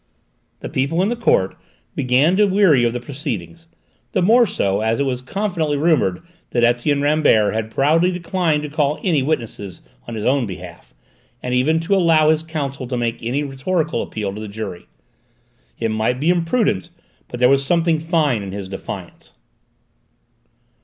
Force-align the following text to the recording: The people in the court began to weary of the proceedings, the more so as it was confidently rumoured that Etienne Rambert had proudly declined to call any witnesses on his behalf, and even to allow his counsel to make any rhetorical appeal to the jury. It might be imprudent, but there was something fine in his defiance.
The 0.61 0.67
people 0.67 1.03
in 1.03 1.09
the 1.09 1.15
court 1.15 1.55
began 1.93 2.35
to 2.37 2.45
weary 2.47 2.83
of 2.85 2.91
the 2.93 2.99
proceedings, 2.99 3.67
the 4.13 4.23
more 4.23 4.47
so 4.47 4.81
as 4.81 4.99
it 4.99 5.03
was 5.05 5.21
confidently 5.21 5.77
rumoured 5.77 6.23
that 6.49 6.63
Etienne 6.63 7.03
Rambert 7.03 7.53
had 7.53 7.69
proudly 7.69 8.11
declined 8.11 8.63
to 8.63 8.69
call 8.71 8.99
any 9.03 9.21
witnesses 9.21 9.83
on 10.07 10.15
his 10.15 10.23
behalf, 10.47 10.95
and 11.43 11.53
even 11.53 11.79
to 11.81 11.93
allow 11.93 12.31
his 12.31 12.41
counsel 12.41 12.87
to 12.87 12.97
make 12.97 13.21
any 13.21 13.43
rhetorical 13.43 14.01
appeal 14.01 14.33
to 14.33 14.41
the 14.41 14.47
jury. 14.47 14.87
It 15.77 15.89
might 15.91 16.19
be 16.19 16.31
imprudent, 16.31 16.89
but 17.27 17.39
there 17.39 17.47
was 17.47 17.63
something 17.63 17.99
fine 17.99 18.41
in 18.41 18.51
his 18.53 18.67
defiance. 18.67 19.33